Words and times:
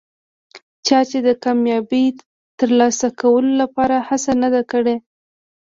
چا 0.87 0.99
چې 1.09 1.17
د 1.27 1.29
کامیابۍ 1.43 2.05
ترلاسه 2.59 3.07
کولو 3.19 3.51
لپاره 3.61 3.95
هڅه 4.07 4.31
نه 4.41 4.49
ده 4.53 4.61
کړي. 4.71 4.95